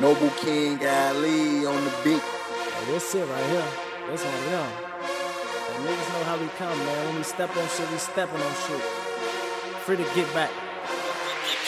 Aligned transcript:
Noble 0.00 0.30
King 0.38 0.78
Ali 0.86 1.66
on 1.66 1.84
the 1.84 1.92
beat. 2.04 2.22
Hey, 2.22 2.92
this 2.92 3.16
it 3.16 3.26
right 3.26 3.46
here. 3.46 3.64
This 4.08 4.24
on 4.24 4.44
them. 4.46 4.70
And 5.74 5.84
niggas 5.84 6.12
know 6.12 6.24
how 6.24 6.38
we 6.38 6.46
come, 6.56 6.78
man. 6.78 7.06
When 7.06 7.16
we 7.16 7.22
step 7.24 7.50
on 7.56 7.68
shit, 7.68 7.90
we 7.90 7.98
stepping 7.98 8.40
on 8.40 8.54
shit. 8.68 8.80
Free 9.82 9.96
to 9.96 10.04
get 10.14 10.32
back. 10.32 10.67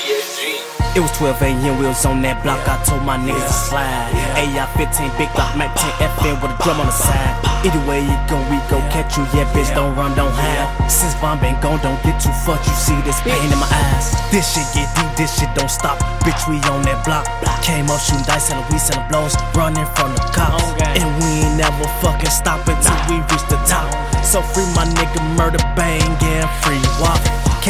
It 0.01 0.99
was 0.99 1.13
12 1.19 1.43
a.m. 1.43 1.79
we 1.79 1.87
was 1.87 2.05
on 2.09 2.23
that 2.25 2.43
block. 2.43 2.59
I 2.65 2.81
told 2.83 3.05
my 3.05 3.21
niggas 3.21 3.47
to 3.47 3.53
slide. 3.53 4.11
AR 4.35 4.67
15, 4.75 5.13
big 5.21 5.29
block, 5.37 5.53
Mac 5.53 5.77
10 5.77 6.09
FN 6.17 6.41
with 6.41 6.51
a 6.51 6.59
drum 6.65 6.81
on 6.81 6.89
the 6.89 6.97
side. 6.97 7.37
Either 7.63 7.79
way 7.85 8.01
you 8.01 8.17
go, 8.25 8.41
we 8.49 8.57
go 8.73 8.81
catch 8.89 9.21
you. 9.21 9.23
Yeah, 9.37 9.45
bitch, 9.53 9.69
don't 9.77 9.93
run, 9.95 10.17
don't 10.17 10.33
hide. 10.33 10.67
Since 10.89 11.13
Von 11.21 11.37
been 11.37 11.55
gone, 11.61 11.79
don't 11.85 12.01
get 12.01 12.17
too 12.17 12.33
fucked. 12.49 12.65
You 12.65 12.73
see 12.73 12.97
this 13.05 13.21
pain 13.21 13.45
in 13.45 13.61
my 13.61 13.69
eyes. 13.69 14.17
This 14.33 14.49
shit 14.49 14.65
get 14.73 14.89
deep, 14.97 15.13
this 15.21 15.37
shit 15.37 15.53
don't 15.53 15.69
stop. 15.69 16.01
Bitch, 16.25 16.41
we 16.49 16.57
on 16.73 16.81
that 16.89 17.05
block. 17.05 17.29
Came 17.61 17.93
up 17.93 18.01
shooting 18.01 18.25
dice, 18.25 18.49
selling 18.49 18.65
weed, 18.73 18.81
selling 18.81 19.05
blows, 19.13 19.37
running 19.53 19.85
from 19.93 20.17
the 20.17 20.25
cops. 20.33 20.65
Oh, 20.65 20.97
and 20.97 21.09
we 21.21 21.45
ain't 21.45 21.61
never 21.61 21.85
fucking 22.01 22.33
stop 22.33 22.65
until 22.65 22.97
we 23.13 23.21
reach 23.29 23.45
the 23.53 23.61
top. 23.69 23.93
So 24.25 24.41
free 24.41 24.65
my 24.73 24.89
nigga 24.97 25.21
murder 25.37 25.61
bang 25.77 26.01
and 26.01 26.17
walk. 26.25 26.40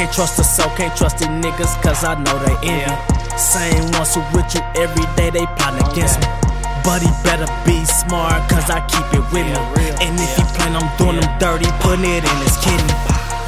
Can't 0.01 0.15
trust 0.15 0.39
the 0.39 0.45
soul, 0.45 0.73
can't 0.81 0.97
trust 0.97 1.19
these 1.19 1.29
niggas, 1.29 1.77
cause 1.83 2.05
I 2.05 2.17
know 2.17 2.33
they 2.41 2.57
envy. 2.73 2.89
Same 3.37 3.85
ones 3.93 4.17
who 4.17 4.25
with 4.33 4.49
you 4.57 4.65
every 4.73 5.05
day, 5.13 5.29
they 5.29 5.45
plotting 5.61 5.85
against 5.93 6.25
me. 6.25 6.27
But 6.81 7.05
he 7.05 7.13
better 7.21 7.45
be 7.69 7.85
smart, 7.85 8.49
cause 8.49 8.71
I 8.73 8.81
keep 8.89 9.05
it 9.13 9.21
with 9.29 9.45
me. 9.45 9.53
And 10.01 10.17
if 10.17 10.33
he 10.41 10.43
plan 10.57 10.73
on 10.73 10.89
doing 10.97 11.21
them 11.21 11.29
dirty, 11.37 11.69
putting 11.85 12.09
it 12.09 12.25
in 12.25 12.37
his 12.41 12.57
kidney. 12.65 12.97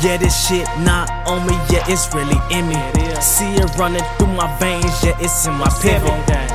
Yeah, 0.04 0.20
this 0.20 0.36
shit 0.36 0.68
not 0.84 1.08
on 1.24 1.40
me, 1.48 1.56
yeah, 1.72 1.88
it's 1.88 2.12
really 2.12 2.36
in 2.52 2.68
me. 2.68 2.77
See 3.24 3.56
it 3.56 3.72
running 3.80 4.05
through 4.20 4.36
my 4.36 4.52
veins, 4.60 4.92
yeah, 5.00 5.16
it's 5.24 5.46
in 5.48 5.55
my 5.55 5.72
pivot. 5.80 6.12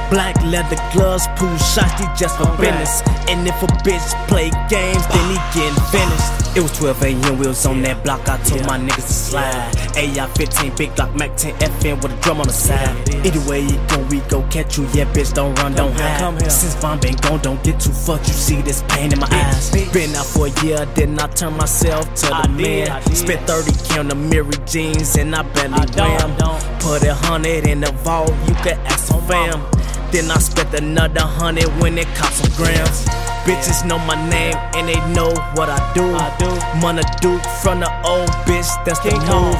Black 0.10 0.42
leather 0.46 0.78
gloves, 0.94 1.28
pool 1.36 1.58
shots, 1.58 2.00
they 2.00 2.08
just 2.16 2.38
for 2.38 2.48
business. 2.58 3.02
And 3.28 3.46
if 3.48 3.62
a 3.62 3.68
bitch 3.84 4.28
play 4.28 4.50
games, 4.70 5.06
then 5.08 5.32
he 5.32 5.38
getting 5.54 5.84
finished. 5.92 6.56
It 6.56 6.62
was 6.62 6.72
12 6.78 7.04
a.m. 7.04 7.38
we 7.38 7.48
was 7.48 7.66
on 7.66 7.82
that 7.84 8.04
block. 8.04 8.28
I 8.30 8.38
told 8.38 8.66
my 8.66 8.80
niggas 8.80 9.08
to 9.08 9.14
slide. 9.14 10.18
AR 10.18 10.28
15, 10.30 10.76
big 10.76 10.96
block, 10.96 11.14
Mac 11.14 11.36
10 11.36 11.56
FN 11.56 12.02
with 12.02 12.14
a 12.14 12.22
drum 12.22 12.40
on 12.40 12.48
the 12.48 12.54
side. 12.54 12.96
Either 13.26 13.50
way 13.50 13.62
you 13.62 13.78
go, 13.90 14.00
we 14.10 14.22
go 14.22 14.42
catch 14.50 14.78
you. 14.78 14.86
Yeah, 14.94 15.12
bitch, 15.14 15.34
don't 15.34 15.54
run, 15.60 15.76
don't 15.76 15.94
hide. 15.94 16.52
Since 16.52 16.76
Von 16.76 17.00
been 17.00 17.16
gone, 17.18 17.42
don't 17.42 17.62
get 17.64 17.80
too 17.80 17.92
fucked. 17.92 18.28
You 18.28 18.34
see 18.34 18.62
this 18.62 18.84
pain 18.88 19.12
in 19.12 19.20
my 19.20 19.28
eyes. 19.30 19.72
Been 19.92 20.16
out 20.16 20.26
for 20.26 20.48
a 20.48 20.66
year, 20.66 20.86
then 20.96 21.20
I 21.20 21.28
turn 21.28 21.54
myself 21.58 22.06
to 22.16 22.28
the 22.28 22.50
man. 22.50 23.02
Spent 23.14 23.46
30k 23.46 24.00
on 24.00 24.08
the 24.08 24.16
mirror 24.16 24.52
jeans, 24.66 25.16
and 25.18 25.36
I 25.36 25.44
barely 25.44 25.86
ram. 25.98 26.36
Put 26.80 27.04
a 27.04 27.14
hundred 27.14 27.68
in 27.68 27.82
the 27.82 27.92
vault, 28.04 28.32
you 28.48 28.56
can 28.56 28.80
ask 28.88 29.08
some 29.08 29.22
fam. 29.28 29.77
Then 30.12 30.32
I 30.32 30.40
spent 30.40 30.74
another 30.74 31.22
hundred 31.22 31.68
when 31.82 31.98
it 31.98 32.08
cost 32.16 32.40
some 32.40 32.52
grams. 32.56 33.04
Bitches 33.44 33.86
know 33.86 34.00
my 34.00 34.16
name 34.30 34.56
and 34.76 34.88
they 34.88 35.00
know 35.12 35.32
what 35.56 35.68
I 35.68 35.80
do. 35.94 36.04
I 36.16 36.32
do. 36.40 36.48
Munna 36.80 37.04
Duke 37.20 37.44
from 37.62 37.82
the 37.82 37.92
old 38.08 38.30
bitch, 38.48 38.68
that's 38.86 39.00
the 39.04 39.12
move. 39.28 39.60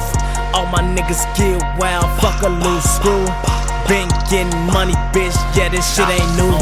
All 0.56 0.64
my 0.72 0.80
niggas 0.80 1.24
get 1.36 1.60
wild, 1.78 2.08
fuck 2.20 2.40
a 2.42 2.48
loose 2.48 2.88
screw. 2.96 3.24
Been 3.88 4.08
getting 4.28 4.52
money, 4.72 4.96
bitch, 5.16 5.36
yeah, 5.56 5.68
this 5.68 5.84
shit 5.94 6.08
ain't 6.08 6.36
new. 6.36 6.52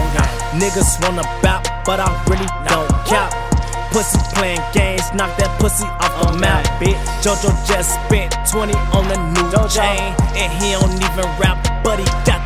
Niggas 0.58 1.02
wanna 1.02 1.22
bop, 1.42 1.62
but 1.84 1.98
I 1.98 2.10
really 2.30 2.46
don't 2.66 2.90
cap. 3.06 3.34
Pussy 3.90 4.18
playing 4.34 4.62
games, 4.72 5.02
knock 5.14 5.34
that 5.38 5.50
pussy 5.58 5.86
off 5.98 6.14
the 6.32 6.38
map, 6.38 6.66
bitch. 6.78 6.98
Jojo 7.22 7.50
just 7.66 7.94
spent 8.06 8.34
20 8.50 8.74
on 8.94 9.08
the 9.10 9.18
new 9.34 9.50
chain, 9.66 10.14
and 10.38 10.50
he 10.62 10.72
don't 10.78 10.94
even 10.94 11.26
rap, 11.38 11.58
but 11.82 11.98
he 11.98 12.06
got 12.22 12.45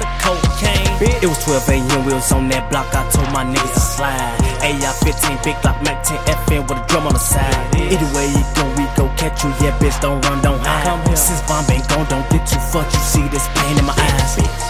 cocaine. 1.01 1.23
It 1.23 1.27
was 1.27 1.45
12 1.45 1.69
a.m. 1.69 2.05
we 2.05 2.13
was 2.13 2.33
on 2.33 2.49
that 2.49 2.71
block. 2.71 2.95
I 2.95 3.09
told 3.11 3.33
my 3.33 3.45
niggas 3.45 3.75
to 3.75 3.81
slide. 3.81 4.37
AR 4.63 4.93
15, 4.93 5.39
big 5.45 5.61
block, 5.63 5.83
Mac 5.83 6.03
10 6.05 6.19
FN 6.45 6.69
with 6.69 6.79
a 6.79 6.87
drum 6.87 7.07
on 7.07 7.15
the 7.15 7.19
side. 7.19 7.75
Either 7.75 8.09
way 8.15 8.29
you 8.29 8.45
go, 8.55 8.65
we 8.77 8.85
go 8.97 9.09
catch 9.17 9.45
you. 9.45 9.51
Yeah, 9.61 9.77
bitch, 9.79 10.01
don't 10.01 10.25
run, 10.27 10.43
don't 10.43 10.61
hide. 10.61 11.17
Since 11.17 11.41
Von 11.43 11.65
been 11.67 11.83
gone, 11.89 12.07
don't 12.09 12.29
get 12.31 12.47
too 12.47 12.59
fucked. 12.59 12.93
You 12.93 13.01
see 13.01 13.29
this 13.29 13.47
pain 13.55 13.79
in 13.79 13.85
my 13.85 13.95
eyes. 13.97 14.70